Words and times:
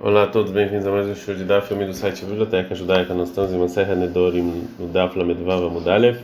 Olá 0.00 0.22
a 0.22 0.26
todos, 0.28 0.52
bem-vindos 0.52 0.86
a 0.86 0.92
mais 0.92 1.08
um 1.08 1.14
show 1.16 1.34
de 1.34 1.42
Daf, 1.42 1.74
amigo 1.74 1.90
do 1.90 1.96
site 1.96 2.24
Biblioteca 2.24 2.72
Judaica. 2.72 3.12
Nós 3.12 3.30
estamos 3.30 3.52
em 3.52 3.58
Maserha 3.58 3.96
Nedorim, 3.96 4.68
no 4.78 4.86
Daf 4.86 5.18
Lamedvav 5.18 5.68
Mudalev, 5.72 6.20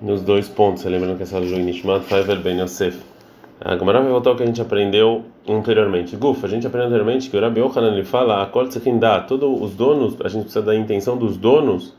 nos 0.00 0.20
dois 0.20 0.48
pontos. 0.48 0.82
Lembrando 0.82 1.16
que 1.16 1.22
essa 1.22 1.36
aula 1.36 1.46
é 1.46 1.50
de 1.50 1.62
Nishmat 1.62 2.02
Faivel 2.02 2.40
Ben 2.40 2.60
Yosef. 2.60 2.98
A 3.60 3.76
Gemara 3.76 4.00
vai 4.00 4.10
voltar 4.10 4.30
ao 4.30 4.36
que 4.36 4.42
a 4.42 4.46
gente 4.46 4.60
aprendeu 4.60 5.24
anteriormente. 5.48 6.16
Guf, 6.16 6.44
a 6.44 6.48
gente 6.48 6.66
aprendeu 6.66 6.88
anteriormente 6.88 7.30
que 7.30 7.36
o 7.36 7.40
Rabi 7.40 7.60
Yohanan 7.60 7.92
ele 7.92 8.02
fala: 8.02 8.50
dá 8.98 9.20
todos 9.20 9.62
os 9.62 9.76
donos, 9.76 10.16
a 10.20 10.28
gente 10.28 10.42
precisa 10.42 10.62
da 10.62 10.74
intenção 10.74 11.16
dos 11.16 11.36
donos 11.36 11.94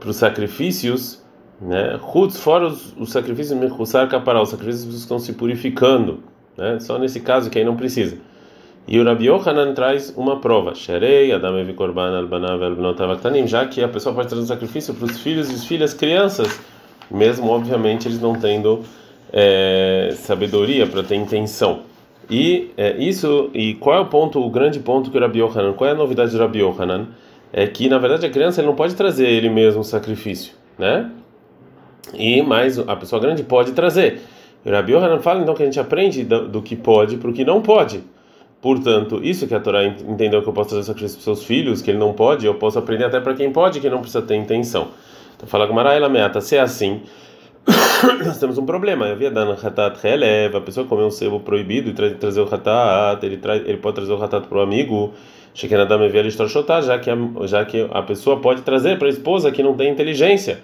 para 0.00 0.10
os 0.10 0.16
sacrifícios, 0.16 1.24
né? 1.60 1.96
Hutz, 2.12 2.40
fora 2.40 2.66
os, 2.66 2.92
os 2.98 3.12
sacrifícios, 3.12 3.56
Kapará, 4.10 4.42
os 4.42 4.48
sacrifícios 4.48 4.92
estão 4.96 5.20
se 5.20 5.32
purificando, 5.34 6.24
né? 6.58 6.80
Só 6.80 6.98
nesse 6.98 7.20
caso 7.20 7.48
que 7.48 7.56
aí 7.56 7.64
não 7.64 7.76
precisa. 7.76 8.18
E 8.88 9.00
o 9.00 9.04
Rabi 9.04 9.26
Yohanan 9.26 9.74
traz 9.74 10.14
uma 10.16 10.38
prova. 10.38 10.72
Sherei, 10.74 11.32
Adam 11.32 11.58
Evi 11.58 11.72
Korban, 11.72 12.16
Albanav, 12.16 12.62
Albanotav, 12.62 13.18
já 13.46 13.66
que 13.66 13.82
a 13.82 13.88
pessoa 13.88 14.14
pode 14.14 14.28
trazer 14.28 14.44
um 14.44 14.46
sacrifício 14.46 14.94
para 14.94 15.06
os 15.06 15.18
filhos 15.18 15.50
e 15.50 15.54
as 15.54 15.64
filhas 15.64 15.92
crianças, 15.92 16.60
mesmo, 17.10 17.50
obviamente, 17.50 18.06
eles 18.06 18.20
não 18.20 18.38
tendo 18.38 18.84
é, 19.32 20.10
sabedoria 20.14 20.86
para 20.86 21.02
ter 21.02 21.16
intenção. 21.16 21.80
E 22.30 22.70
é, 22.76 22.96
isso, 22.96 23.50
e 23.52 23.74
qual 23.74 23.96
é 23.96 24.00
o 24.00 24.06
ponto, 24.06 24.40
o 24.40 24.48
grande 24.50 24.78
ponto 24.78 25.10
que 25.10 25.18
o 25.18 25.20
Rabi 25.20 25.40
Yohanan, 25.40 25.72
qual 25.72 25.90
é 25.90 25.92
a 25.92 25.96
novidade 25.96 26.30
do 26.30 26.38
Rabi 26.38 26.60
Yohanan? 26.60 27.08
É 27.52 27.66
que, 27.66 27.88
na 27.88 27.98
verdade, 27.98 28.24
a 28.24 28.30
criança 28.30 28.60
ele 28.60 28.68
não 28.68 28.74
pode 28.76 28.94
trazer 28.94 29.28
ele 29.28 29.48
mesmo 29.48 29.80
o 29.80 29.84
sacrifício, 29.84 30.54
né? 30.78 31.10
E 32.14 32.40
mais, 32.40 32.78
a 32.78 32.94
pessoa 32.94 33.20
grande 33.20 33.42
pode 33.42 33.72
trazer. 33.72 34.20
O 34.64 34.70
Rabi 34.70 34.92
Yohanan 34.92 35.18
fala, 35.20 35.42
então, 35.42 35.54
que 35.54 35.62
a 35.62 35.66
gente 35.66 35.80
aprende 35.80 36.22
do, 36.22 36.46
do 36.46 36.62
que 36.62 36.76
pode 36.76 37.16
para 37.16 37.30
o 37.30 37.32
que 37.32 37.44
não 37.44 37.60
pode. 37.60 38.02
Portanto, 38.66 39.20
isso 39.22 39.46
que 39.46 39.54
a 39.54 39.60
Torá 39.60 39.84
entendeu 39.84 40.42
que 40.42 40.48
eu 40.48 40.52
posso 40.52 40.70
trazer 40.70 40.82
sacrifício 40.82 41.18
para 41.18 41.24
seus 41.24 41.44
filhos, 41.44 41.80
que 41.80 41.88
ele 41.88 41.98
não 41.98 42.12
pode, 42.12 42.46
eu 42.46 42.54
posso 42.56 42.76
aprender 42.76 43.04
até 43.04 43.20
para 43.20 43.32
quem 43.32 43.52
pode, 43.52 43.78
que 43.78 43.88
não 43.88 44.00
precisa 44.00 44.22
ter 44.22 44.34
intenção. 44.34 44.88
Então 45.36 45.46
fala 45.46 45.68
Gamara, 45.68 45.94
ela 45.94 46.08
meata, 46.08 46.40
se 46.40 46.56
é 46.56 46.60
assim, 46.60 47.00
nós 48.26 48.40
temos 48.40 48.58
um 48.58 48.66
problema. 48.66 49.06
Havia 49.06 49.30
dano 49.30 49.52
hatat 49.52 50.00
releva, 50.02 50.58
a 50.58 50.60
pessoa 50.60 50.84
comer 50.84 51.04
um 51.04 51.12
sebo 51.12 51.38
proibido 51.38 51.90
e 51.90 51.92
tra 51.92 52.10
trazer 52.14 52.40
o 52.40 52.52
hatat, 52.52 53.24
ele, 53.24 53.36
tra 53.36 53.54
ele 53.54 53.76
pode 53.76 53.94
trazer 53.94 54.12
o 54.12 54.20
hatat 54.20 54.48
para 54.48 54.58
o 54.58 54.60
amigo, 54.60 55.14
shekenadam 55.54 56.02
evia 56.02 56.22
listrochotar, 56.22 56.82
já 56.82 56.98
que 56.98 57.08
a, 57.08 57.16
já 57.44 57.64
que 57.64 57.86
a 57.88 58.02
pessoa 58.02 58.40
pode 58.40 58.62
trazer 58.62 58.98
para 58.98 59.06
a 59.06 59.10
esposa 59.10 59.52
que 59.52 59.62
não 59.62 59.76
tem 59.76 59.92
inteligência, 59.92 60.58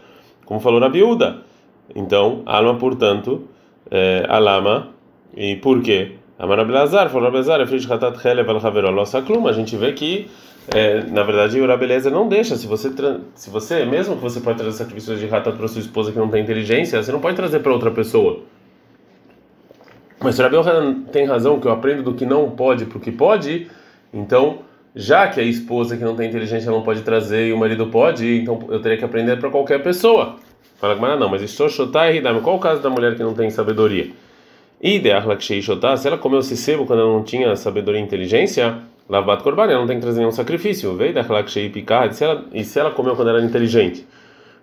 como 0.44 0.58
falou 0.58 0.80
na 0.80 0.88
biúda. 0.88 1.36
Então, 1.94 2.42
alma, 2.46 2.74
portanto, 2.74 3.44
é, 3.88 4.26
alama, 4.28 4.88
e 5.36 5.54
por 5.54 5.80
quê? 5.80 6.16
Amarabelazar, 6.38 7.08
falou 7.08 7.24
Rabelazar, 7.24 7.60
é 7.60 7.66
filho 7.66 7.80
de 7.80 7.92
Hatat 7.92 8.26
Helev 8.26 8.48
al 8.48 8.56
Haverol 8.56 9.06
Saklum. 9.06 9.46
A 9.46 9.52
gente 9.52 9.76
vê 9.76 9.92
que, 9.92 10.28
é, 10.74 11.02
na 11.04 11.22
verdade, 11.22 11.60
o 11.60 11.66
Rabeleza 11.66 12.10
não 12.10 12.28
deixa. 12.28 12.56
Se 12.56 12.66
você, 12.66 12.90
se 13.34 13.50
você, 13.50 13.84
mesmo 13.84 14.16
que 14.16 14.22
você 14.22 14.40
pode 14.40 14.58
trazer 14.58 14.76
sacrifícios 14.76 15.20
de 15.20 15.26
Hatat 15.26 15.56
para 15.56 15.68
sua 15.68 15.80
esposa 15.80 16.10
que 16.10 16.18
não 16.18 16.28
tem 16.28 16.42
inteligência, 16.42 17.02
você 17.02 17.12
não 17.12 17.20
pode 17.20 17.36
trazer 17.36 17.60
para 17.60 17.72
outra 17.72 17.90
pessoa. 17.90 18.40
Mas 20.18 20.36
se 20.36 20.40
o 20.40 20.44
Rabel 20.44 20.62
tem 21.10 21.26
razão 21.26 21.58
que 21.58 21.66
eu 21.66 21.72
aprendo 21.72 22.02
do 22.02 22.14
que 22.14 22.24
não 22.24 22.50
pode 22.50 22.86
para 22.86 22.98
o 22.98 23.00
que 23.00 23.10
pode, 23.10 23.68
então, 24.14 24.60
já 24.94 25.26
que 25.28 25.40
a 25.40 25.42
esposa 25.42 25.96
que 25.96 26.04
não 26.04 26.14
tem 26.14 26.28
inteligência 26.28 26.70
não 26.70 26.82
pode 26.82 27.02
trazer 27.02 27.48
e 27.48 27.52
o 27.52 27.58
marido 27.58 27.88
pode, 27.88 28.40
então 28.40 28.60
eu 28.68 28.80
teria 28.80 28.96
que 28.96 29.04
aprender 29.04 29.36
para 29.38 29.50
qualquer 29.50 29.82
pessoa. 29.82 30.36
Fala 30.76 31.16
não, 31.16 31.28
mas 31.28 31.42
estou 31.42 31.68
shotai 31.68 32.20
Qual 32.42 32.56
o 32.56 32.58
caso 32.58 32.82
da 32.82 32.90
mulher 32.90 33.16
que 33.16 33.22
não 33.22 33.34
tem 33.34 33.50
sabedoria? 33.50 34.10
Se 34.82 36.08
ela 36.08 36.18
comeu 36.18 36.40
esse 36.40 36.56
sebo 36.56 36.84
quando 36.84 37.00
ela 37.00 37.12
não 37.12 37.22
tinha 37.22 37.54
sabedoria 37.54 38.00
e 38.00 38.04
inteligência, 38.04 38.78
lavat 39.08 39.42
korban, 39.42 39.64
ela 39.64 39.78
não 39.78 39.86
tem 39.86 39.96
que 39.96 40.02
trazer 40.02 40.18
nenhum 40.18 40.32
sacrifício. 40.32 40.98
E 42.52 42.64
se 42.64 42.80
ela 42.80 42.90
comeu 42.90 43.14
quando 43.14 43.28
era 43.28 43.40
inteligente, 43.40 44.04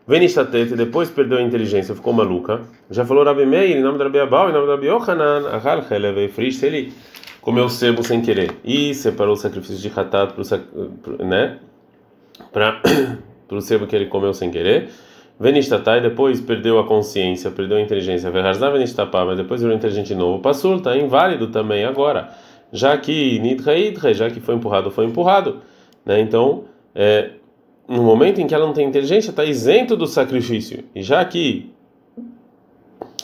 Venishtatet, 0.09 0.75
depois 0.75 1.09
perdeu 1.11 1.37
a 1.37 1.41
inteligência, 1.41 1.93
ficou 1.93 2.11
maluca. 2.11 2.61
Já 2.89 3.05
falou 3.05 3.23
Rabi 3.23 3.45
Meir, 3.45 3.77
em 3.77 3.81
nome 3.81 3.99
da 3.99 4.05
Rabi 4.05 4.19
Abau, 4.19 4.49
em 4.49 4.53
nome 4.53 4.65
da 4.65 4.73
Rabi 4.73 4.87
Yohanan, 4.87 5.47
Ahal 5.49 5.85
Heleve 5.89 6.27
Frisch, 6.29 6.57
se 6.57 6.65
ele 6.65 6.93
comeu 7.39 7.69
sebo 7.69 8.03
sem 8.03 8.19
querer 8.19 8.55
e 8.65 8.93
separou 8.95 9.33
o 9.33 9.37
sacrifício 9.37 9.77
de 9.77 9.87
Hatat 9.87 10.33
para 10.33 10.57
né, 11.23 11.59
o 13.51 13.61
sebo 13.61 13.85
que 13.85 13.95
ele 13.95 14.07
comeu 14.07 14.33
sem 14.33 14.49
querer. 14.49 14.89
Venishtatai, 15.39 16.01
depois 16.01 16.41
perdeu 16.41 16.79
a 16.79 16.85
consciência, 16.85 17.49
perdeu 17.49 17.77
a 17.77 17.81
inteligência. 17.81 18.29
Verharzá 18.29 18.69
Venishtapá, 18.69 19.23
mas 19.23 19.37
depois 19.37 19.61
virou 19.61 19.75
inteligente 19.75 20.07
de 20.07 20.15
novo. 20.15 20.39
Passur, 20.39 20.77
está 20.77 20.97
inválido 20.97 21.47
também 21.47 21.85
agora. 21.85 22.29
Já 22.73 22.97
que 22.97 23.39
Nidra 23.39 23.77
Idra, 23.77 24.13
já 24.13 24.29
que 24.29 24.41
foi 24.41 24.55
empurrado, 24.55 24.91
foi 24.91 25.05
empurrado. 25.05 25.61
Né? 26.05 26.19
Então, 26.19 26.65
é, 26.93 27.31
no 27.87 28.03
momento 28.03 28.41
em 28.41 28.47
que 28.47 28.53
ela 28.53 28.65
não 28.65 28.73
tem 28.73 28.85
inteligência, 28.85 29.29
está 29.29 29.45
isento 29.45 29.95
do 29.95 30.05
sacrifício. 30.05 30.83
E 30.93 31.01
já 31.01 31.23
que 31.23 31.71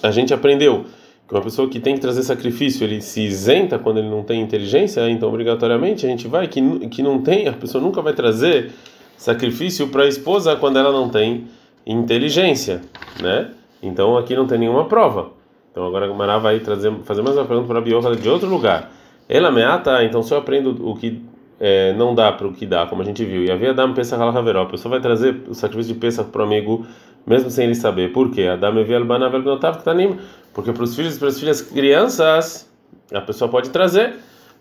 a 0.01 0.09
gente 0.09 0.33
aprendeu 0.33 0.85
que 1.27 1.33
uma 1.33 1.41
pessoa 1.41 1.67
que 1.67 1.81
tem 1.81 1.95
que 1.95 2.01
trazer 2.01 2.23
sacrifício, 2.23 2.85
ele 2.85 3.01
se 3.01 3.21
isenta 3.21 3.77
quando 3.77 3.97
ele 3.97 4.09
não 4.09 4.23
tem 4.23 4.41
inteligência, 4.41 5.09
então 5.09 5.27
obrigatoriamente 5.27 6.05
a 6.05 6.09
gente 6.09 6.27
vai 6.27 6.47
que, 6.47 6.61
que 6.87 7.01
não 7.03 7.21
tem, 7.21 7.47
a 7.47 7.53
pessoa 7.53 7.83
nunca 7.83 8.01
vai 8.01 8.13
trazer 8.13 8.71
sacrifício 9.17 9.87
para 9.87 10.03
a 10.03 10.07
esposa 10.07 10.55
quando 10.55 10.77
ela 10.77 10.91
não 10.91 11.09
tem 11.09 11.45
inteligência 11.85 12.81
né? 13.21 13.51
Então 13.81 14.17
aqui 14.17 14.35
não 14.35 14.47
tem 14.47 14.59
nenhuma 14.59 14.85
prova. 14.85 15.31
Então 15.71 15.85
agora 15.85 16.09
a 16.09 16.13
Mará 16.13 16.37
vai 16.37 16.59
trazer, 16.59 16.91
fazer 17.03 17.21
mais 17.21 17.35
uma 17.35 17.45
pergunta 17.45 17.67
para 17.67 17.79
a 17.79 17.81
Biocha 17.81 18.15
de 18.15 18.29
outro 18.29 18.49
lugar. 18.49 18.91
Ela 19.27 19.51
meata, 19.51 20.03
então 20.03 20.23
se 20.23 20.33
eu 20.33 20.37
aprendo 20.37 20.87
o 20.87 20.95
que 20.95 21.21
é, 21.59 21.93
não 21.93 22.13
dá 22.13 22.31
para 22.31 22.47
o 22.47 22.53
que 22.53 22.65
dá, 22.65 22.85
como 22.85 23.01
a 23.01 23.05
gente 23.05 23.23
viu, 23.25 23.43
e 23.43 23.51
havia 23.51 23.71
Adam 23.71 23.93
Pesach 23.93 24.21
al 24.21 24.29
Haveró, 24.29 24.63
a 24.63 24.65
pessoa 24.65 24.91
vai 24.91 25.01
trazer 25.01 25.43
o 25.47 25.53
sacrifício 25.53 25.93
de 25.93 25.99
Pesach 25.99 26.29
para 26.29 26.41
o 26.41 26.45
amigo, 26.45 26.85
mesmo 27.25 27.49
sem 27.49 27.65
ele 27.65 27.75
saber. 27.75 28.11
Por 28.13 28.31
quê? 28.31 28.43
Adam 28.43 28.77
Evi 28.79 28.93
Albana 28.93 29.29
Velbnotav 29.29 29.79
Ktanim, 29.79 30.19
porque 30.53 30.71
para 30.71 30.83
os 30.83 30.95
filhos 30.95 31.15
e 31.15 31.19
para 31.19 31.29
as 31.29 31.39
filhas 31.39 31.61
crianças, 31.61 32.69
a 33.11 33.21
pessoa 33.21 33.49
pode 33.49 33.69
trazer 33.69 34.15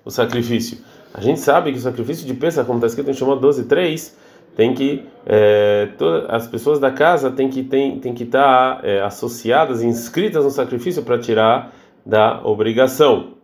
o 0.04 0.10
sacrifício. 0.10 0.78
A 1.12 1.20
gente 1.20 1.40
sabe 1.40 1.72
que 1.72 1.78
o 1.78 1.80
sacrifício 1.80 2.26
de 2.26 2.34
Pesach, 2.34 2.66
como 2.66 2.78
está 2.78 2.86
escrito 2.86 3.10
em 3.10 3.14
Shemot 3.14 3.40
12, 3.40 3.64
3, 3.64 4.16
tem 4.56 4.75
que 4.75 5.04
é, 5.26 5.88
todas 5.97 6.28
as 6.28 6.47
pessoas 6.47 6.78
da 6.78 6.91
casa 6.91 7.31
têm 7.31 7.48
que 7.48 7.62
tem, 7.62 7.98
tem 7.98 8.12
que 8.12 8.25
estar 8.25 8.76
tá, 8.76 8.87
é, 8.87 9.00
associadas, 9.00 9.82
inscritas 9.82 10.44
no 10.44 10.50
sacrifício 10.50 11.03
para 11.03 11.19
tirar 11.19 11.72
da 12.04 12.41
obrigação. 12.44 13.34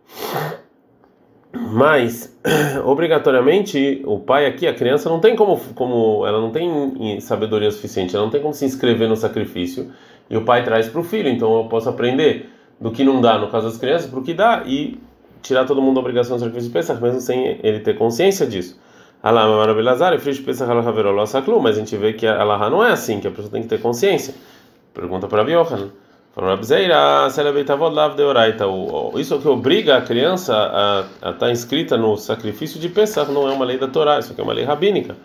Mas 1.53 2.37
obrigatoriamente 2.85 4.01
o 4.05 4.19
pai 4.19 4.45
aqui, 4.45 4.67
a 4.67 4.73
criança 4.73 5.09
não 5.09 5.19
tem 5.19 5.35
como 5.35 5.59
como 5.73 6.25
ela 6.25 6.39
não 6.39 6.51
tem 6.51 7.19
sabedoria 7.19 7.71
suficiente, 7.71 8.15
ela 8.15 8.25
não 8.25 8.31
tem 8.31 8.41
como 8.41 8.53
se 8.53 8.63
inscrever 8.63 9.09
no 9.09 9.15
sacrifício 9.15 9.91
e 10.29 10.37
o 10.37 10.45
pai 10.45 10.63
traz 10.63 10.87
para 10.87 11.01
o 11.01 11.03
filho. 11.03 11.29
Então 11.29 11.57
eu 11.57 11.65
posso 11.65 11.89
aprender 11.89 12.49
do 12.79 12.91
que 12.91 13.03
não 13.03 13.19
dá 13.19 13.37
no 13.37 13.49
caso 13.49 13.67
das 13.67 13.77
crianças 13.77 14.09
para 14.09 14.19
o 14.19 14.23
que 14.23 14.33
dá 14.33 14.63
e 14.65 14.99
tirar 15.41 15.65
todo 15.65 15.81
mundo 15.81 15.95
da 15.95 16.01
obrigação 16.01 16.37
do 16.37 16.39
sacrifício 16.39 16.69
de 16.69 16.73
pensar, 16.73 17.01
mesmo 17.01 17.19
sem 17.19 17.59
ele 17.63 17.79
ter 17.79 17.97
consciência 17.97 18.45
disso. 18.45 18.79
Alá, 19.23 19.47
Maravilhazar, 19.47 20.19
Frisch 20.19 20.39
pensa 20.39 20.65
mas 20.65 21.75
a 21.75 21.79
gente 21.79 21.95
vê 21.95 22.13
que 22.13 22.25
a 22.25 22.69
não 22.71 22.83
é 22.83 22.91
assim, 22.91 23.19
que 23.19 23.27
a 23.27 23.29
pessoa 23.29 23.51
tem 23.51 23.61
que 23.61 23.67
ter 23.67 23.79
consciência. 23.79 24.33
Pergunta 24.95 25.27
para 25.27 25.43
Biohan. 25.43 25.91
Falou 26.33 26.49
Rabzeira, 26.49 27.27
isso 27.27 29.33
é 29.33 29.37
o 29.37 29.39
que 29.39 29.47
obriga 29.47 29.97
a 29.97 30.01
criança 30.01 30.55
a 30.55 31.29
estar 31.29 31.33
tá 31.33 31.51
inscrita 31.51 31.95
no 31.97 32.17
sacrifício 32.17 32.79
de 32.79 32.89
Pesach, 32.89 33.31
não 33.31 33.47
é 33.47 33.53
uma 33.53 33.63
lei 33.63 33.77
da 33.77 33.87
Torá, 33.87 34.17
isso 34.17 34.31
aqui 34.31 34.41
é 34.41 34.43
uma 34.43 34.53
lei 34.53 34.63
rabínica. 34.63 35.15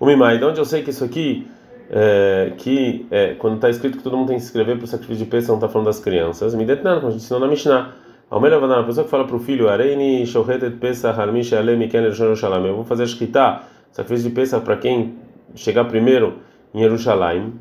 O 0.00 0.06
Mimai, 0.06 0.38
de 0.38 0.44
onde 0.44 0.58
eu 0.58 0.64
sei 0.64 0.82
que 0.82 0.88
isso 0.88 1.04
aqui, 1.04 1.46
é, 1.90 2.54
que 2.56 3.06
é, 3.10 3.34
quando 3.34 3.56
está 3.56 3.68
escrito 3.68 3.98
que 3.98 4.02
todo 4.02 4.16
mundo 4.16 4.28
tem 4.28 4.36
que 4.36 4.42
se 4.42 4.48
inscrever 4.48 4.76
para 4.76 4.84
o 4.84 4.88
sacrifício 4.88 5.22
de 5.22 5.30
Pesach, 5.30 5.48
não 5.48 5.56
está 5.56 5.68
falando 5.68 5.88
das 5.88 6.00
crianças, 6.00 6.54
me 6.54 6.64
detendo, 6.64 7.00
como 7.00 7.08
a 7.08 7.10
gente 7.10 7.20
ensinou 7.20 7.40
na 7.40 7.48
Mishnah. 7.48 8.07
Ao 8.30 8.38
melhor, 8.38 8.62
a 8.62 8.82
pessoa 8.84 9.04
que 9.04 9.10
fala 9.10 9.24
para 9.24 9.36
o 9.36 9.38
filho, 9.38 9.70
Areini 9.70 10.26
Shohetet 10.26 10.76
Pesach 10.76 11.18
Harmish 11.18 11.54
Alemi 11.54 11.88
Ken 11.88 12.02
Yerushalayim, 12.02 12.66
eu 12.66 12.74
vou 12.74 12.84
fazer 12.84 13.06
Shkita, 13.06 13.62
sacrifício 13.90 14.28
de 14.28 14.34
Pesach 14.34 14.62
para 14.62 14.76
quem 14.76 15.14
chegar 15.54 15.86
primeiro 15.86 16.34
em 16.74 16.80
Jerusalém. 16.80 17.54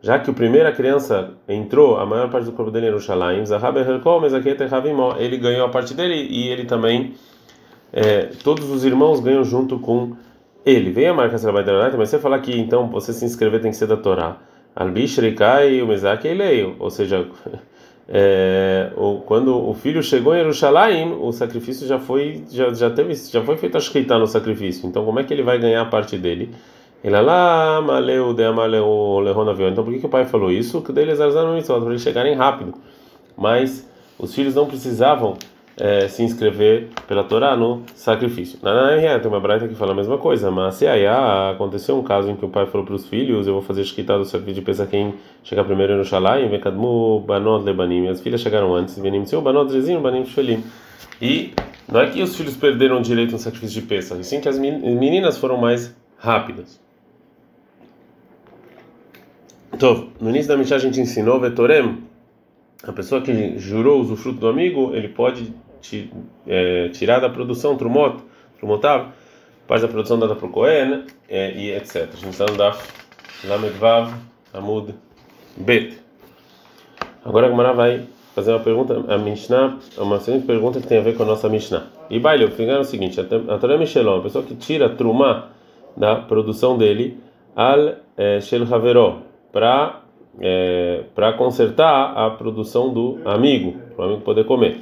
Já 0.00 0.18
que 0.18 0.30
o 0.30 0.32
primeira 0.32 0.72
criança 0.72 1.34
entrou, 1.46 1.98
a 1.98 2.06
maior 2.06 2.30
parte 2.30 2.46
do 2.46 2.52
corpo 2.52 2.70
dele 2.70 2.86
em 2.86 2.88
Jerusalém, 2.88 3.44
ele 5.18 5.36
ganhou 5.36 5.66
a 5.66 5.68
parte 5.68 5.92
dele 5.92 6.14
e 6.30 6.48
ele 6.48 6.64
também, 6.64 7.12
é, 7.92 8.30
todos 8.42 8.70
os 8.70 8.86
irmãos 8.86 9.20
ganham 9.20 9.44
junto 9.44 9.78
com 9.78 10.16
ele. 10.64 10.90
Vem 10.92 11.08
a 11.08 11.12
marca 11.12 11.36
mas 11.36 12.08
você 12.08 12.18
falar 12.18 12.38
que 12.38 12.58
então 12.58 12.88
você 12.88 13.12
se 13.12 13.22
inscrever 13.26 13.60
tem 13.60 13.70
que 13.70 13.76
ser 13.76 13.86
da 13.86 13.98
Torá. 13.98 14.38
Albishrikai 14.80 15.82
o 15.82 15.86
Mezak 15.86 16.26
Eleio, 16.26 16.74
ou 16.78 16.88
seja, 16.88 17.28
é, 18.08 18.90
quando 19.26 19.54
o 19.54 19.74
filho 19.74 20.02
chegou 20.02 20.34
em 20.34 20.38
Jerusalém, 20.38 21.12
o 21.20 21.30
sacrifício 21.32 21.86
já 21.86 21.98
foi 21.98 22.44
já, 22.50 22.72
já 22.72 22.88
teve 22.88 23.14
já 23.14 23.42
foi 23.42 23.58
feito 23.58 23.76
a 23.76 23.80
shkita 23.80 24.18
no 24.18 24.26
sacrifício. 24.26 24.88
Então 24.88 25.04
como 25.04 25.20
é 25.20 25.24
que 25.24 25.34
ele 25.34 25.42
vai 25.42 25.58
ganhar 25.58 25.82
a 25.82 25.84
parte 25.84 26.16
dele? 26.16 26.48
Ele 27.04 27.20
lá 27.20 27.82
maleu 27.82 28.32
de 28.32 28.42
amaleu. 28.42 29.22
Então 29.70 29.84
por 29.84 29.92
que, 29.92 30.00
que 30.00 30.06
o 30.06 30.08
pai 30.08 30.24
falou 30.24 30.50
isso? 30.50 30.80
Que 30.80 30.92
deles 30.92 31.20
eram 31.20 31.60
para 31.62 31.90
eles 31.90 32.00
chegarem 32.00 32.34
rápido. 32.34 32.72
Mas 33.36 33.86
os 34.18 34.34
filhos 34.34 34.54
não 34.54 34.64
precisavam 34.64 35.36
é, 35.76 36.08
se 36.08 36.22
inscrever 36.22 36.88
pela 37.06 37.24
Torá 37.24 37.56
no 37.56 37.82
sacrifício. 37.94 38.58
Na 38.62 39.18
tem 39.18 39.28
uma 39.28 39.40
braita 39.40 39.66
que 39.66 39.74
fala 39.74 39.92
a 39.92 39.94
mesma 39.94 40.18
coisa, 40.18 40.50
mas 40.50 40.74
se 40.74 40.86
aí 40.86 41.06
aconteceu 41.06 41.98
um 41.98 42.02
caso 42.02 42.30
em 42.30 42.36
que 42.36 42.44
o 42.44 42.48
pai 42.48 42.66
falou 42.66 42.86
para 42.86 42.94
os 42.94 43.06
filhos: 43.06 43.46
Eu 43.46 43.54
vou 43.54 43.62
fazer 43.62 43.82
escrita 43.82 44.18
do 44.18 44.24
sacrifício 44.24 44.60
de 44.60 44.66
Pesach 44.66 44.90
quem 44.90 45.14
chegar 45.42 45.64
primeiro 45.64 45.96
no 45.96 46.04
Shalai, 46.04 46.46
Vekadmu 46.48 47.20
Banot 47.20 47.64
Lebanim. 47.64 48.08
As 48.08 48.20
filhas 48.20 48.40
chegaram 48.40 48.74
antes, 48.74 48.98
Venim 48.98 49.24
Seu 49.24 49.40
Banot 49.40 49.72
Rezim, 49.72 49.98
Banim 50.00 50.24
Shelim. 50.26 50.62
E 51.20 51.52
não 51.90 52.00
é 52.00 52.06
que 52.08 52.22
os 52.22 52.36
filhos 52.36 52.56
perderam 52.56 52.98
o 52.98 53.02
direito 53.02 53.32
no 53.32 53.38
sacrifício 53.38 53.80
de 53.80 53.86
Pesach, 53.86 54.20
e 54.20 54.24
sim 54.24 54.40
que 54.40 54.48
as 54.48 54.58
meninas 54.58 55.38
foram 55.38 55.56
mais 55.56 55.94
rápidas. 56.18 56.80
Então, 59.72 60.08
no 60.20 60.28
início 60.30 60.48
da 60.48 60.56
Mishnah 60.56 60.76
a 60.76 60.80
gente 60.80 61.00
ensinou 61.00 61.40
Vetorem, 61.40 61.98
a 62.82 62.92
pessoa 62.92 63.20
que 63.20 63.58
jurou 63.58 63.98
o 63.98 64.00
usufruto 64.00 64.38
do 64.38 64.48
amigo, 64.48 64.94
ele 64.94 65.08
pode 65.08 65.52
é, 66.46 66.88
tirar 66.88 67.20
da 67.20 67.28
produção 67.28 67.76
trumot, 67.76 68.22
trumotav, 68.58 69.08
parte 69.66 69.82
da 69.82 69.88
produção 69.88 70.18
dada 70.18 70.34
para 70.34 70.46
o 70.46 70.50
Cohen 70.50 71.04
é, 71.28 71.52
e 71.52 71.72
etc. 71.72 72.08
A 72.12 72.16
gente 72.16 72.30
está 72.30 72.46
no 72.46 72.56
Daf 72.56 72.86
Lamedvav 73.44 74.12
Amud 74.52 74.94
Bet. 75.56 75.98
Agora 77.24 77.46
a 77.46 77.50
Gemara 77.50 77.72
vai 77.72 78.06
fazer 78.34 78.52
uma 78.52 78.60
pergunta, 78.60 79.04
a 79.08 79.18
Mishnah, 79.18 79.78
uma 79.98 80.18
seguinte 80.20 80.46
pergunta 80.46 80.80
que 80.80 80.86
tem 80.86 80.98
a 80.98 81.02
ver 81.02 81.16
com 81.16 81.22
a 81.22 81.26
nossa 81.26 81.48
Mishnah. 81.48 81.86
E 82.08 82.18
baile, 82.18 82.44
o 82.44 82.62
é 82.62 82.78
o 82.78 82.84
seguinte: 82.84 83.20
a 83.20 83.58
Torá 83.58 83.76
Michelon, 83.76 84.18
a 84.18 84.22
pessoa 84.22 84.44
que 84.44 84.54
tira 84.54 84.88
trumá 84.88 85.50
da 85.96 86.16
produção 86.16 86.78
dele, 86.78 87.18
al 87.54 87.96
é, 88.16 88.40
shel 88.40 88.62
haveró, 88.72 89.18
para 89.52 89.99
é, 90.38 91.02
para 91.14 91.32
consertar 91.32 92.16
a 92.16 92.30
produção 92.30 92.92
do 92.92 93.18
amigo, 93.24 93.74
para 93.96 94.04
o 94.04 94.08
amigo 94.08 94.22
poder 94.22 94.44
comer. 94.44 94.78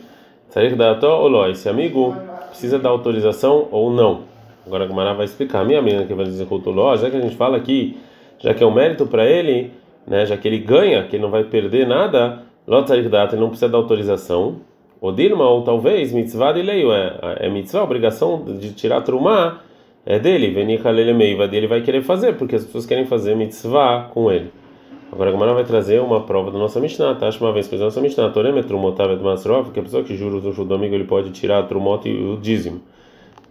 Sair 0.49 0.75
da 0.75 0.99
ou 1.09 1.49
esse 1.49 1.69
amigo 1.69 2.15
precisa 2.49 2.79
da 2.79 2.89
autorização 2.89 3.69
ou 3.71 3.91
não. 3.91 4.23
Agora 4.67 4.85
a 4.85 4.87
Gumara 4.87 5.15
vai 5.15 5.25
explicar. 5.25 5.65
Minha 5.65 5.81
menina 5.81 6.05
que 6.05 6.15
vai 6.15 6.25
dizer 6.25 6.47
Kutuló, 6.47 6.97
já 6.97 7.11
que 7.11 7.17
a 7.17 7.21
gente 7.21 7.37
fala 7.37 7.57
aqui, 7.57 7.99
já 8.39 8.53
que 8.53 8.63
é 8.63 8.67
um 8.67 8.73
mérito 8.73 9.07
para 9.07 9.27
ele, 9.27 9.73
né, 10.07 10.27
já 10.27 10.37
que 10.37 10.47
ele 10.49 10.59
ganha, 10.59 11.05
que 11.05 11.17
ele 11.17 11.23
não 11.23 11.31
vai 11.31 11.45
perder 11.45 11.87
nada, 11.87 12.43
Lotzair 12.67 13.09
data, 13.09 13.37
não 13.37 13.49
precisa 13.49 13.69
da 13.71 13.79
autorização. 13.79 14.57
O 15.01 15.13
Dilma, 15.13 15.49
ou 15.49 15.63
talvez, 15.63 16.13
mitzvah 16.13 16.53
de 16.53 16.63
lei, 16.63 16.85
é, 16.91 17.47
é 17.47 17.49
mitzvah, 17.49 17.81
a 17.81 17.85
obrigação 17.85 18.45
de 18.45 18.73
tirar 18.73 19.01
trumá 19.03 19.61
é 20.05 20.19
dele, 20.19 20.51
venir 20.51 20.81
meiva 21.15 21.47
dele 21.47 21.67
vai 21.67 21.83
querer 21.83 22.03
fazer, 22.03 22.35
porque 22.35 22.57
as 22.57 22.65
pessoas 22.65 22.85
querem 22.85 23.07
fazer 23.07 23.37
mitzvah 23.37 24.09
com 24.13 24.31
ele. 24.31 24.51
Agora 25.11 25.31
a 25.31 25.33
Gemara 25.33 25.55
vai 25.55 25.65
trazer 25.65 26.01
uma 26.01 26.21
prova 26.21 26.51
da 26.51 26.59
nossa 26.59 26.79
Mishnah, 26.81 27.15
tá? 27.15 27.31
Uma 27.41 27.53
vez 27.53 27.67
fez 27.67 27.81
a 27.81 27.87
nossa 27.87 28.01
Mishnah, 28.01 28.29
Torem 28.29 28.63
Trumotav 28.63 29.11
et 29.11 29.23
Masrov, 29.23 29.71
que 29.73 29.81
a 29.81 29.83
pessoa 29.83 30.05
que 30.05 30.15
jura 30.15 30.37
o 30.37 30.65
do 30.65 30.75
amigo 30.75 30.95
ele 30.95 31.05
pode 31.05 31.31
tirar 31.31 31.61
a 31.61 31.63
Trumot 31.63 32.07
e 32.07 32.15
o 32.15 32.37
dízimo. 32.37 32.83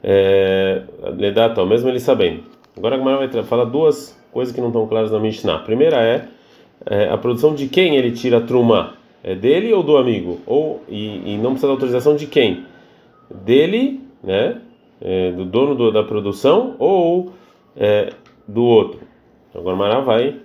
É, 0.04 0.84
Ledato, 1.18 1.66
mesmo 1.66 1.90
ele 1.90 2.00
sabendo. 2.00 2.44
Agora 2.78 2.96
a 2.96 3.00
Gemara 3.00 3.28
vai 3.28 3.44
falar 3.44 3.66
duas 3.66 4.16
coisas 4.32 4.54
que 4.54 4.62
não 4.62 4.68
estão 4.68 4.86
claras 4.86 5.12
na 5.12 5.20
Mishnah. 5.20 5.58
Primeira 5.60 5.98
é, 5.98 6.28
é 6.86 7.10
a 7.10 7.18
produção 7.18 7.56
de 7.56 7.68
quem 7.68 7.96
ele 7.96 8.12
tira 8.12 8.38
a 8.38 8.42
Trumá. 8.42 8.94
É 9.24 9.34
dele 9.34 9.74
ou 9.74 9.82
do 9.82 9.98
amigo? 9.98 10.40
Ou, 10.46 10.84
e, 10.88 11.34
e 11.34 11.38
não 11.38 11.52
precisa 11.52 11.68
da 11.68 11.74
autorização 11.74 12.16
de 12.16 12.28
quem? 12.28 12.66
Dele, 13.30 14.00
né? 14.24 14.62
É, 15.02 15.32
do 15.32 15.44
dono 15.44 15.76
do, 15.76 15.92
da 15.92 16.04
produção 16.04 16.76
ou 16.78 17.32
é, 17.76 18.12
do 18.48 18.64
outro. 18.64 19.00
Agora 19.54 19.76
Gemara 19.76 20.02
vai 20.02 20.36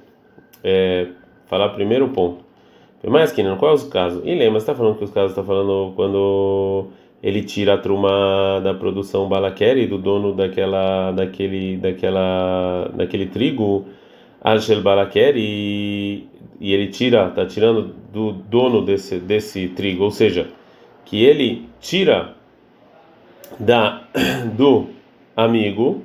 é, 0.62 1.08
falar 1.46 1.70
primeiro 1.70 2.08
ponto. 2.08 2.44
Mas 3.04 3.32
que 3.32 3.42
não, 3.42 3.56
qual 3.56 3.72
é 3.72 3.74
os 3.74 3.84
casos? 3.84 4.22
E 4.24 4.34
lembra, 4.34 4.60
você 4.60 4.70
está 4.70 4.74
falando 4.74 4.96
que 4.96 5.04
os 5.04 5.10
casos 5.10 5.32
está 5.32 5.42
falando 5.42 5.92
quando 5.96 6.86
ele 7.22 7.42
tira 7.42 7.74
a 7.74 7.78
truma 7.78 8.60
da 8.62 8.74
produção 8.74 9.28
balaqueri 9.28 9.86
do 9.86 9.98
dono 9.98 10.32
daquela, 10.32 11.10
daquele, 11.12 11.76
daquela, 11.76 12.90
daquele 12.94 13.26
trigo, 13.26 13.86
Ashel 14.40 14.82
balaqueri 14.82 15.40
e, 15.40 16.28
e 16.60 16.72
ele 16.72 16.88
tira, 16.88 17.28
está 17.28 17.46
tirando 17.46 17.94
do 18.12 18.32
dono 18.32 18.84
desse 18.84 19.18
desse 19.18 19.68
trigo, 19.68 20.04
ou 20.04 20.10
seja, 20.10 20.48
que 21.04 21.24
ele 21.24 21.68
tira 21.80 22.34
da 23.58 24.02
do 24.56 24.86
amigo 25.36 26.02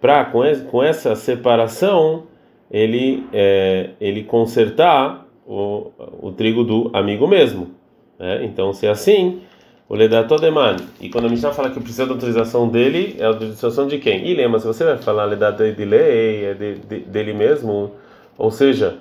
para 0.00 0.24
com, 0.26 0.42
com 0.70 0.82
essa 0.82 1.14
separação 1.14 2.24
ele 2.70 3.26
é, 3.32 3.90
ele 4.00 4.24
consertar 4.24 5.26
o, 5.46 5.92
o 6.20 6.32
trigo 6.32 6.64
do 6.64 6.90
amigo 6.92 7.26
mesmo. 7.26 7.70
Né? 8.18 8.44
Então, 8.44 8.72
se 8.72 8.86
é 8.86 8.90
assim, 8.90 9.40
o 9.88 9.94
ledato 9.94 10.36
deman. 10.36 10.76
E 11.00 11.08
quando 11.08 11.26
a 11.26 11.28
Mishnah 11.28 11.52
fala 11.52 11.70
que 11.70 11.80
precisa 11.80 12.06
da 12.06 12.12
autorização 12.12 12.68
dele, 12.68 13.16
é 13.18 13.24
a 13.24 13.28
autorização 13.28 13.86
de 13.86 13.98
quem? 13.98 14.26
E 14.26 14.34
lembra, 14.34 14.58
se 14.58 14.66
você 14.66 14.84
vai 14.84 14.98
falar 14.98 15.24
ledato 15.24 15.58
de 15.58 15.84
lei, 15.84 16.44
é 16.44 16.54
de, 16.54 16.74
de, 16.76 16.98
dele 17.00 17.32
mesmo, 17.32 17.92
ou 18.36 18.50
seja, 18.50 18.98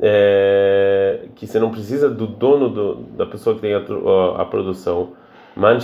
é, 0.00 1.26
que 1.34 1.46
você 1.46 1.58
não 1.58 1.70
precisa 1.70 2.08
do 2.08 2.26
dono 2.26 2.68
do, 2.68 2.94
da 3.16 3.26
pessoa 3.26 3.54
que 3.56 3.62
tem 3.62 3.74
a, 3.74 3.78
a, 3.78 4.42
a 4.42 4.44
produção. 4.44 5.10
Man 5.54 5.78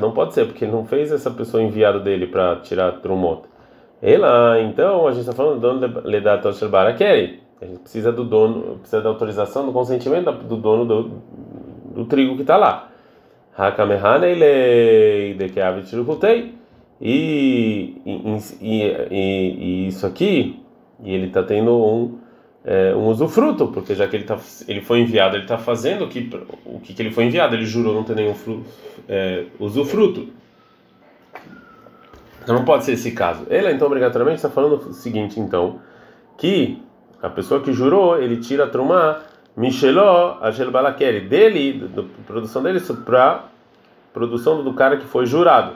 não 0.00 0.12
pode 0.12 0.32
ser, 0.32 0.46
porque 0.46 0.64
ele 0.64 0.72
não 0.72 0.86
fez 0.86 1.12
essa 1.12 1.30
pessoa 1.30 1.62
enviada 1.62 2.00
dele 2.00 2.26
para 2.26 2.56
tirar 2.56 2.92
trumot. 3.00 3.42
Ela, 4.02 4.60
então, 4.60 5.06
a 5.06 5.10
gente 5.10 5.20
está 5.20 5.32
falando 5.32 5.60
do 5.60 5.80
dono 5.80 6.00
Ledato 6.04 6.52
Sherbarakeri. 6.52 7.40
A 7.60 7.64
gente 7.64 7.80
precisa 7.80 8.12
do 8.12 8.24
dono, 8.24 8.78
precisa 8.78 9.00
da 9.00 9.08
autorização, 9.08 9.64
do 9.64 9.72
consentimento 9.72 10.30
do 10.32 10.56
dono 10.56 10.84
do, 10.84 11.10
do 11.94 12.04
trigo 12.04 12.36
que 12.36 12.42
está 12.42 12.56
lá. 12.56 12.90
E, 17.00 17.96
e, 18.04 18.82
e, 19.10 19.88
isso 19.88 20.06
aqui, 20.06 20.60
e 21.02 21.14
ele 21.14 21.28
está 21.28 21.42
tendo 21.42 21.74
um, 21.74 22.18
é, 22.64 22.94
um 22.94 23.06
usufruto, 23.06 23.68
porque 23.68 23.94
já 23.94 24.06
que 24.06 24.16
ele, 24.16 24.24
tá, 24.24 24.38
ele 24.68 24.82
foi 24.82 25.00
enviado, 25.00 25.36
ele 25.36 25.44
está 25.44 25.56
fazendo 25.56 26.04
o 26.04 26.08
que, 26.08 26.30
o 26.66 26.80
que 26.80 27.00
ele 27.00 27.10
foi 27.10 27.24
enviado, 27.24 27.54
ele 27.54 27.64
jurou 27.64 27.94
não 27.94 28.04
ter 28.04 28.16
nenhum 28.16 28.34
fruto, 28.34 28.64
é, 29.08 29.44
usufruto. 29.58 30.28
Então 32.46 32.54
não 32.54 32.64
pode 32.64 32.84
ser 32.84 32.92
esse 32.92 33.10
caso. 33.10 33.44
Ele, 33.50 33.72
então, 33.72 33.88
obrigatoriamente 33.88 34.36
está 34.36 34.48
falando 34.48 34.74
o 34.74 34.92
seguinte, 34.92 35.40
então, 35.40 35.80
que 36.38 36.80
a 37.20 37.28
pessoa 37.28 37.60
que 37.60 37.72
jurou, 37.72 38.22
ele 38.22 38.36
tira 38.36 38.62
a 38.62 38.66
trumá, 38.68 39.18
Micheló, 39.56 40.38
Agel 40.40 40.70
Balakeri, 40.70 41.22
dele, 41.22 41.88
da 41.88 42.04
produção 42.24 42.62
dele, 42.62 42.78
para 43.04 43.46
produção 44.14 44.62
do 44.62 44.72
cara 44.74 44.96
que 44.96 45.06
foi 45.06 45.26
jurado. 45.26 45.74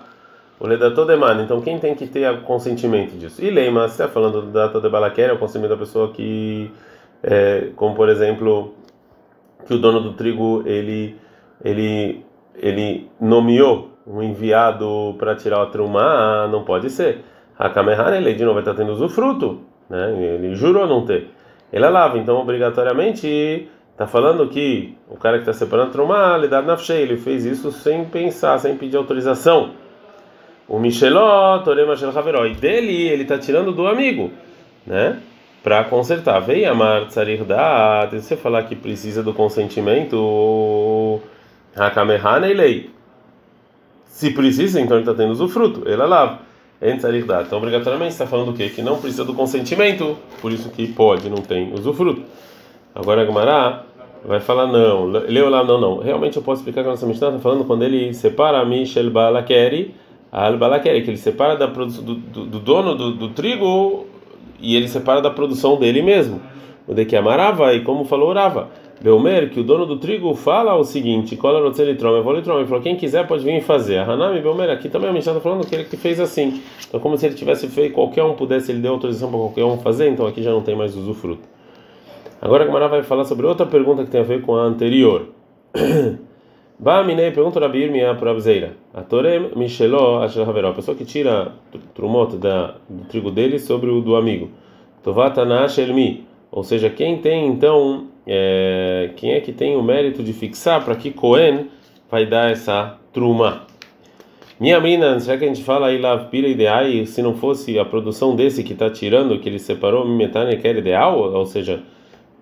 O 0.61 0.67
Ledato 0.69 1.05
de 1.05 1.17
Man, 1.17 1.43
então 1.43 1.61
quem 1.61 1.81
tem 1.81 1.97
que 1.97 2.07
ter 2.07 2.31
o 2.33 2.43
consentimento 2.43 3.19
disso? 3.19 3.45
E 3.45 3.51
Leima, 3.51 3.89
você 3.89 3.95
está 3.95 4.09
falando 4.09 4.41
do 4.41 4.47
Ledato 4.47 4.81
de 4.81 5.23
é 5.23 5.33
o 5.33 5.39
consentimento 5.39 5.71
da 5.71 5.77
pessoa 5.77 6.13
que, 6.13 6.71
é, 7.21 7.71
como 7.75 7.97
por 7.97 8.09
exemplo, 8.09 8.75
que 9.67 9.75
o 9.75 9.79
dono 9.79 10.01
do 10.01 10.13
trigo, 10.13 10.63
ele, 10.67 11.17
ele, 11.65 12.25
ele 12.55 13.11
nomeou 13.21 13.90
um 14.07 14.23
enviado 14.23 15.15
para 15.19 15.35
tirar 15.35 15.63
o 15.63 15.67
trumá, 15.67 16.49
não 16.51 16.65
pode 16.65 16.91
ser. 16.91 17.25
A 17.59 17.69
Kamehan, 17.69 18.17
ele 18.17 18.33
de 18.35 18.45
novo 18.45 18.59
está 18.59 18.73
tendo 18.73 18.93
usufruto, 18.93 19.61
né? 19.89 20.13
Ele 20.35 20.55
jurou 20.55 20.87
não 20.87 21.05
ter. 21.05 21.29
Ele 21.73 21.85
é 21.85 21.89
lava, 21.89 22.19
então 22.19 22.37
obrigatoriamente 22.37 23.69
está 23.93 24.07
falando 24.07 24.49
que 24.49 24.97
o 25.09 25.17
cara 25.17 25.37
que 25.37 25.43
está 25.43 25.53
separando 25.53 25.93
trumá, 25.93 26.35
ele 26.37 26.49
dá 26.49 26.63
nafshei, 26.63 27.03
ele 27.03 27.17
fez 27.19 27.45
isso 27.45 27.71
sem 27.71 28.05
pensar, 28.07 28.59
sem 28.59 28.77
pedir 28.77 28.97
autorização. 28.97 29.73
O 30.67 30.79
Micheló, 30.79 31.59
Torema 31.59 31.97
Shel 31.97 32.17
Haveró, 32.17 32.47
e 32.47 32.55
dele 32.55 33.09
ele 33.09 33.23
está 33.25 33.37
tirando 33.37 33.73
do 33.73 33.87
amigo, 33.87 34.31
né? 34.87 35.19
Para 35.63 35.85
consertar. 35.85 36.41
Vem 36.41 36.65
amar 36.65 37.07
tsarir 37.09 37.45
da, 37.45 38.09
se 38.11 38.23
você 38.23 38.37
falar 38.37 38.63
que 38.63 38.75
precisa 38.75 39.23
do 39.23 39.35
consentimento, 39.35 41.21
Hakamehan, 41.77 42.39
lei. 42.39 42.91
Se 44.11 44.31
precisa, 44.31 44.81
então 44.81 44.99
ele 44.99 45.09
está 45.09 45.15
tendo 45.15 45.31
usufruto. 45.31 45.89
Ele 45.89 46.03
é 46.03 46.05
lava. 46.05 46.41
Então, 46.83 47.59
obrigatoriamente, 47.59 48.13
está 48.13 48.27
falando 48.27 48.51
o 48.51 48.55
quê? 48.55 48.71
Que 48.71 48.81
não 48.81 48.99
precisa 48.99 49.23
do 49.23 49.35
consentimento, 49.35 50.17
por 50.41 50.51
isso 50.51 50.71
que 50.71 50.87
pode, 50.89 51.29
não 51.29 51.39
tem 51.39 51.75
usufruto. 51.75 52.23
Agora 52.95 53.21
a 53.21 53.25
Gumará 53.25 53.85
vai 54.25 54.41
falar 54.41 54.67
não, 54.67 55.05
leu 55.07 55.51
lá, 55.51 55.63
não, 55.63 55.79
não. 55.79 55.99
Realmente 55.99 56.39
eu 56.39 56.43
posso 56.43 56.61
explicar 56.61 56.83
que 56.83 56.89
a 56.89 56.93
nossa 56.93 57.07
Mishnah 57.07 57.29
está 57.29 57.41
falando 57.41 57.65
quando 57.65 57.83
ele 57.83 58.13
separa 58.15 58.61
a 58.61 58.65
Michel 58.65 59.11
Balakeri, 59.11 59.95
Al 60.33 60.57
Balakeri, 60.57 61.03
que 61.03 61.11
ele 61.11 61.19
separa 61.19 61.55
da 61.55 61.67
do, 61.67 61.87
do, 61.87 62.47
do 62.47 62.59
dono 62.59 62.95
do, 62.95 63.13
do, 63.13 63.29
trigo 63.29 64.07
e 64.59 64.75
ele 64.75 64.89
separa 64.89 65.21
da 65.21 65.31
produção 65.31 65.79
dele 65.79 66.01
mesmo. 66.01 66.41
O 66.87 66.95
de 66.95 67.05
que 67.05 67.15
amarava, 67.15 67.73
e 67.75 67.83
como 67.83 68.05
falou 68.05 68.33
Rava. 68.33 68.69
Belmer, 69.03 69.49
que 69.49 69.59
o 69.59 69.65
dono 69.65 69.87
do 69.87 69.97
trigo 69.97 70.35
fala 70.35 70.75
o 70.77 70.85
seguinte: 70.85 71.35
Cola 71.35 71.61
rotzelitrome, 71.61 72.19
eu 72.19 72.23
vou 72.23 72.35
litrome. 72.35 72.61
Ele 72.61 72.69
falou: 72.69 72.83
quem 72.83 72.97
quiser 72.97 73.27
pode 73.27 73.43
vir 73.43 73.63
fazer. 73.63 73.97
A 73.97 74.05
Hanami 74.05 74.41
Belmer, 74.41 74.69
aqui 74.69 74.91
também 74.91 75.09
a 75.09 75.13
gente 75.13 75.27
está 75.27 75.41
falando 75.41 75.67
que 75.67 75.75
ele 75.75 75.85
que 75.85 75.97
fez 75.97 76.21
assim. 76.21 76.61
Então, 76.87 77.01
como 77.01 77.17
se 77.17 77.25
ele 77.25 77.35
tivesse 77.35 77.67
feito, 77.69 77.95
qualquer 77.95 78.23
um 78.25 78.35
pudesse, 78.35 78.71
ele 78.71 78.81
deu 78.81 78.93
autorização 78.93 79.31
para 79.31 79.39
qualquer 79.39 79.65
um 79.65 79.79
fazer, 79.79 80.11
então 80.11 80.27
aqui 80.27 80.43
já 80.43 80.51
não 80.51 80.61
tem 80.61 80.77
mais 80.77 80.95
usufruto. 80.95 81.49
Agora 82.43 82.65
a 82.65 82.67
Gamara 82.67 82.89
vai 82.89 83.03
falar 83.03 83.25
sobre 83.25 83.47
outra 83.47 83.65
pergunta 83.65 84.05
que 84.05 84.11
tem 84.11 84.21
a 84.21 84.25
ver 84.25 84.43
com 84.43 84.55
a 84.55 84.63
anterior. 84.63 85.29
Ba 86.79 87.05
minei 87.05 87.31
pergunta 87.31 87.61
Rabi 87.61 87.83
Irmia 87.83 88.15
para 88.15 88.31
Abzeira. 88.31 88.73
A 88.95 89.03
Torem 89.03 89.51
Micheló 89.55 90.23
Asher. 90.23 90.49
A 90.49 90.73
pessoa 90.73 90.97
que 90.97 91.05
tira 91.05 91.53
trumot 91.95 92.39
da, 92.39 92.77
do 92.89 93.05
trigo 93.05 93.31
dele 93.31 93.59
sobre 93.59 93.91
o 93.91 94.01
do 94.01 94.17
amigo. 94.17 94.51
Tovatana 95.03 95.69
Shelmi. 95.69 96.30
Ou 96.51 96.65
seja, 96.65 96.91
quem 96.91 97.19
tem 97.19 97.47
então, 97.47 98.09
é, 98.27 99.11
quem 99.17 99.33
é 99.33 99.41
que 99.41 99.53
tem 99.53 99.77
o 99.77 99.83
mérito 99.83 100.23
de 100.23 100.33
fixar 100.33 100.85
para 100.85 100.97
que 100.97 101.11
Cohen 101.11 101.69
vai 102.11 102.27
dar 102.27 102.51
essa 102.51 102.99
truma? 103.13 103.63
Minha 104.59 104.79
menina, 104.79 105.19
será 105.21 105.39
que 105.39 105.45
a 105.45 105.49
gente 105.49 105.65
fala 105.65 105.87
aí 105.87 105.99
lá 105.99 106.19
pira 106.19 106.47
ideal 106.47 106.85
se 107.07 107.23
não 107.23 107.35
fosse 107.35 107.79
a 107.79 107.85
produção 107.85 108.37
desse 108.37 108.63
que 108.63 108.75
está 108.75 108.91
tirando, 108.91 109.39
que 109.39 109.49
ele 109.49 109.59
separou, 109.59 110.07
metane 110.07 110.57
que 110.59 110.69
era 110.69 110.79
ideal, 110.79 111.19
ou 111.19 111.47
seja, 111.47 111.83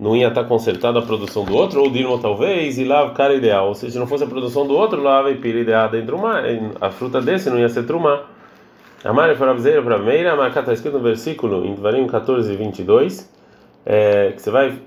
não 0.01 0.17
ia 0.17 0.27
estar 0.27 0.43
consertada 0.45 0.99
a 0.99 1.03
produção 1.03 1.45
do 1.45 1.55
outro, 1.55 1.81
ou 1.81 1.91
Dirmo 1.91 2.19
talvez, 2.19 2.77
e 2.77 2.85
lá 2.85 3.09
cara 3.11 3.35
ideal. 3.35 3.69
Ou 3.69 3.75
seja, 3.75 3.93
se 3.93 3.99
não 4.01 4.07
fosse 4.07 4.25
a 4.25 4.27
produção 4.27 4.67
do 4.67 4.75
outro, 4.75 5.01
lá 5.01 5.23
vai 5.23 5.37
pira 5.37 5.61
ideal 5.61 5.89
dentro 5.91 6.17
do 6.17 6.23
mar, 6.23 6.43
a 6.81 6.91
fruta 6.91 7.21
desse 7.21 7.51
não 7.51 7.59
ia 7.59 7.69
ser 7.69 7.85
trumá. 7.85 8.23
A 9.05 9.13
Mari 9.13 9.37
Faravizeira 9.37 9.81
para 9.81 9.97
Meira, 9.99 10.35
mas 10.35 10.53
cá 10.53 10.59
está 10.59 10.73
escrito 10.73 10.95
no 10.95 11.05
versículo, 11.05 11.65
em 11.65 11.75
Devarim 11.75 12.05
14, 12.09 12.57
22, 12.57 13.38
é, 13.89 14.33
que 14.33 14.43
você 14.43 14.51
vai 14.51 14.79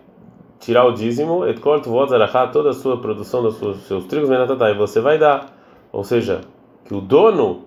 tirar 0.59 0.85
o 0.85 0.91
dízimo, 0.91 1.43
et 1.47 1.59
kol 1.59 1.81
toda 1.81 2.69
a 2.69 2.73
sua 2.73 3.01
produção 3.01 3.41
dos 3.41 3.57
seus, 3.87 4.05
trigos, 4.05 4.29
e 4.29 4.73
você 4.75 5.01
vai 5.01 5.17
dar. 5.17 5.57
Ou 5.91 6.03
seja, 6.03 6.41
que 6.85 6.93
o 6.93 7.01
dono 7.01 7.63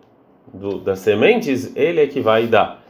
do, 0.53 0.79
das 0.79 1.01
sementes, 1.01 1.75
ele 1.75 2.01
é 2.01 2.07
que 2.07 2.21
vai 2.21 2.47
dar. 2.47 2.81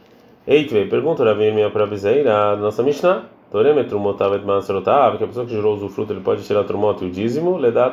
Eitve, 0.47 0.85
pergunta 0.85 1.23
Rabi 1.23 1.51
minha 1.51 1.71
Faravizeira, 1.71 2.51
a 2.51 2.55
nossa 2.55 2.83
Mishnah, 2.83 3.23
Toremetru 3.49 3.99
motavet 3.99 4.45
masrotav, 4.45 5.17
que 5.17 5.23
a 5.23 5.27
pessoa 5.27 5.45
que 5.47 5.51
gerou 5.51 5.75
o 5.75 5.89
fruto 5.89 6.13
ele 6.13 6.21
pode 6.21 6.43
tirar 6.43 6.63
trumot 6.65 7.03
e 7.03 7.07
o 7.07 7.09
dízimo, 7.09 7.57
le 7.57 7.71
dá 7.71 7.91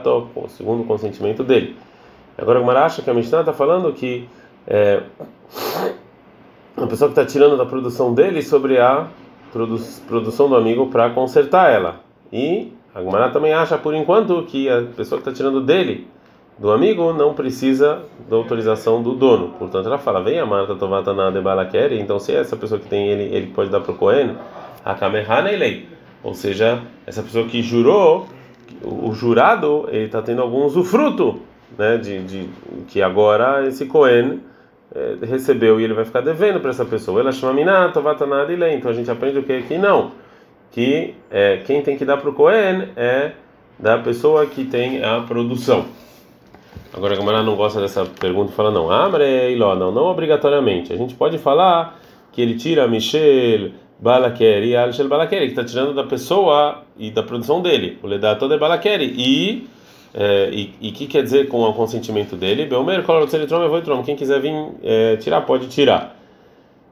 segundo 0.49 0.83
o 0.83 0.85
consentimento 0.85 1.43
dele. 1.43 1.77
Agora 2.37 2.61
o 2.61 2.71
acha 2.71 3.01
que 3.01 3.09
a 3.09 3.15
Mishnah 3.15 3.41
está 3.41 3.55
falando 3.55 3.91
que 3.95 4.29
é, 4.67 5.01
a 6.77 6.87
pessoa 6.87 7.11
que 7.11 7.19
está 7.19 7.25
tirando 7.25 7.57
da 7.57 7.65
produção 7.65 8.13
dele 8.13 8.43
sobre 8.43 8.79
a 8.79 9.07
produção 10.07 10.49
do 10.49 10.57
amigo 10.57 10.87
para 10.87 11.11
consertar 11.11 11.71
ela. 11.71 12.01
E 12.33 12.73
a 12.95 13.03
Gemara 13.03 13.31
também 13.31 13.53
acha, 13.53 13.77
por 13.77 13.95
enquanto, 13.95 14.43
que 14.43 14.69
a 14.69 14.83
pessoa 14.97 15.21
que 15.21 15.29
está 15.29 15.33
tirando 15.33 15.61
dele, 15.61 16.07
do 16.59 16.71
amigo, 16.71 17.13
não 17.13 17.35
precisa 17.35 18.03
da 18.29 18.37
autorização 18.37 19.03
do 19.03 19.15
dono. 19.15 19.49
Portanto, 19.59 19.87
ela 19.87 19.99
fala: 19.99 20.23
vem 20.23 20.39
a 20.39 20.47
Marta 20.47 20.75
Tovata 20.75 21.13
na 21.13 21.31
Debalaquere, 21.31 21.99
então 21.99 22.19
se 22.19 22.33
é 22.33 22.37
essa 22.37 22.57
pessoa 22.57 22.81
que 22.81 22.89
tem 22.89 23.09
ele, 23.09 23.35
ele 23.35 23.47
pode 23.49 23.71
dar 23.71 23.81
para 23.81 23.93
o 23.93 23.95
Cohen 23.95 24.37
lei. 25.59 25.89
Ou 26.23 26.35
seja, 26.35 26.83
essa 27.07 27.23
pessoa 27.23 27.47
que 27.47 27.63
jurou, 27.63 28.27
o 28.83 29.13
jurado, 29.13 29.87
ele 29.89 30.07
está 30.07 30.23
tendo 30.23 30.41
algum 30.41 30.65
usufruto, 30.65 31.41
né, 31.77 31.97
de, 31.97 32.23
de 32.23 32.49
que 32.89 33.03
agora 33.03 33.67
esse 33.67 33.87
Cohen 33.87 34.41
recebeu 35.23 35.81
e 35.81 35.85
ele 35.85 35.95
vai 35.95 36.05
ficar 36.05 36.21
devendo 36.21 36.61
para 36.61 36.71
essa 36.71 36.85
pessoa. 36.85 37.21
Ela 37.21 37.33
chama 37.33 37.53
Minato, 37.53 38.01
lei. 38.59 38.75
Então 38.75 38.91
a 38.91 38.95
gente 38.95 39.11
aprende 39.11 39.39
o 39.39 39.43
que? 39.43 39.63
Que 39.63 39.79
não. 39.79 40.13
Que 40.71 41.15
é, 41.31 41.59
quem 41.59 41.83
tem 41.83 41.97
que 41.97 42.05
dar 42.05 42.17
para 42.17 42.31
o 42.31 42.33
Cohen 42.33 42.89
é 42.97 43.33
da 43.79 43.99
pessoa 43.99 44.47
que 44.47 44.65
tem 44.65 45.03
a 45.03 45.21
produção. 45.21 45.87
Agora 46.95 47.15
a 47.15 47.17
Gamara 47.17 47.43
não 47.43 47.57
gosta 47.57 47.81
dessa 47.81 48.05
pergunta 48.05 48.53
e 48.53 48.55
fala: 48.55 48.71
não, 48.71 48.91
abre 48.91 49.57
não, 49.57 49.91
não 49.91 50.05
obrigatoriamente. 50.05 50.93
A 50.93 50.97
gente 50.97 51.15
pode 51.15 51.39
falar 51.39 51.99
que 52.31 52.41
ele 52.41 52.55
tira 52.57 52.87
Michel 52.87 53.71
Balakeri, 53.99 54.77
Alshel 54.77 55.09
Balakeri, 55.09 55.47
que 55.47 55.53
está 55.53 55.65
tirando 55.65 55.95
da 55.95 56.05
pessoa 56.05 56.83
e 56.99 57.11
da 57.11 57.23
produção 57.23 57.63
dele. 57.63 57.99
O 58.03 58.07
Ledato 58.07 58.53
é 58.53 58.59
Balakeri. 58.59 59.15
E 59.17 59.69
é, 60.15 60.51
e 60.53 60.91
o 60.91 60.93
que 60.93 61.07
quer 61.07 61.23
dizer 61.23 61.49
com 61.49 61.63
o 61.63 61.73
consentimento 61.73 62.37
dele? 62.37 62.67
Belmer, 62.67 63.05
quem 64.05 64.17
quiser 64.17 64.41
vir 64.41 64.53
é, 64.83 65.17
tirar, 65.17 65.41
pode 65.43 65.69
tirar. 65.69 66.17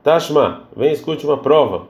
Tashma, 0.03 0.63
vem 0.75 0.93
escute 0.93 1.27
uma 1.27 1.37
prova. 1.37 1.89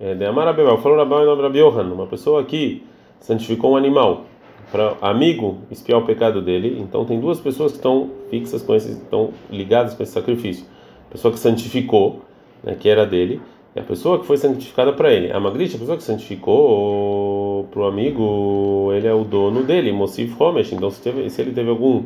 É, 0.00 0.14
de 0.14 0.24
Amar 0.24 0.48
Abel, 0.48 0.78
falou 0.78 0.96
Rabel 0.96 1.22
em 1.22 1.26
nome 1.26 1.42
Rabi 1.42 1.62
uma 1.62 2.06
pessoa 2.06 2.42
que 2.44 2.82
santificou 3.18 3.72
um 3.72 3.76
animal 3.76 4.24
para 4.72 4.96
amigo 5.02 5.58
espiar 5.70 5.98
o 5.98 6.06
pecado 6.06 6.40
dele. 6.40 6.78
Então 6.80 7.04
tem 7.04 7.20
duas 7.20 7.38
pessoas 7.38 7.72
que 7.72 7.78
estão 7.78 8.10
fixas 8.30 8.62
com 8.62 8.74
esse, 8.74 8.92
estão 8.92 9.30
ligadas 9.50 9.92
com 9.92 10.02
esse 10.02 10.12
sacrifício. 10.12 10.64
A 11.08 11.12
pessoa 11.12 11.32
que 11.32 11.38
santificou, 11.38 12.22
né, 12.62 12.74
que 12.78 12.88
era 12.88 13.04
dele, 13.04 13.42
é 13.74 13.80
a 13.80 13.84
pessoa 13.84 14.18
que 14.18 14.26
foi 14.26 14.36
santificada 14.36 14.92
para 14.92 15.12
ele. 15.12 15.32
A 15.32 15.38
Magrish, 15.38 15.76
a 15.76 15.78
pessoa 15.78 15.96
que 15.96 16.02
santificou 16.02 17.68
para 17.70 17.80
o 17.80 17.84
amigo, 17.86 18.90
ele 18.92 19.06
é 19.06 19.14
o 19.14 19.24
dono 19.24 19.62
dele, 19.62 19.92
Mosif 19.92 20.34
Homesh. 20.40 20.72
Então, 20.72 20.90
se, 20.90 21.00
teve, 21.00 21.30
se 21.30 21.40
ele 21.40 21.52
teve 21.52 21.70
algum 21.70 22.04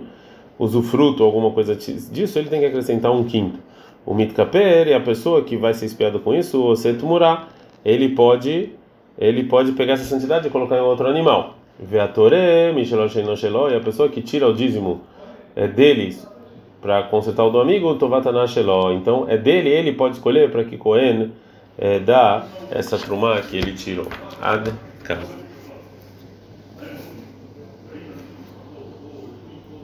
usufruto, 0.59 1.25
alguma 1.25 1.50
coisa 1.50 1.75
disso, 1.75 2.38
ele 2.38 2.49
tem 2.49 2.61
que 2.61 2.66
acrescentar 2.66 3.12
um 3.12 3.25
quinto. 3.25 3.59
O 4.04 4.14
Mitkaper 4.14 4.88
é 4.88 4.94
a 4.94 5.00
pessoa 5.00 5.42
que 5.42 5.56
vai 5.56 5.73
ser 5.73 5.87
espiado 5.87 6.21
com 6.21 6.35
isso, 6.35 6.62
o 6.62 6.76
Setumurá, 6.76 7.49
ele 7.83 8.11
pode, 8.11 8.71
ele 9.18 9.44
pode 9.44 9.73
pegar 9.73 9.94
essa 9.94 10.04
santidade 10.04 10.47
e 10.47 10.50
colocar 10.50 10.76
em 10.76 10.83
outro 10.83 11.06
animal. 11.09 11.54
Veatore, 11.80 12.73
Micheló 12.75 13.09
Sheino 13.09 13.35
e 13.71 13.75
a 13.75 13.80
pessoa 13.80 14.09
que 14.09 14.21
tira 14.21 14.47
o 14.47 14.52
dízimo 14.52 15.00
é 15.56 15.66
deles 15.66 16.28
para 16.80 17.02
consertar 17.04 17.44
o 17.44 17.50
do 17.50 17.59
amigo, 17.59 17.94
Tovatana 17.94 18.47
Sheló. 18.47 18.92
Então, 18.92 19.25
é 19.26 19.38
dele, 19.38 19.71
ele 19.71 19.92
pode 19.92 20.16
escolher 20.16 20.50
para 20.50 20.64
que 20.64 20.76
Cohen 20.76 21.30
é, 21.78 21.99
dá 21.99 22.47
essa 22.71 22.99
trumá 22.99 23.40
que 23.40 23.57
ele 23.57 23.75
tirou. 23.75 24.09
Ad 24.40 24.73